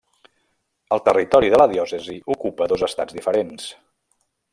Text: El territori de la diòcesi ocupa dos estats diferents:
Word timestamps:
El 0.95 1.01
territori 1.09 1.51
de 1.53 1.59
la 1.61 1.67
diòcesi 1.73 2.15
ocupa 2.37 2.69
dos 2.73 2.87
estats 2.91 3.19
diferents: 3.19 3.69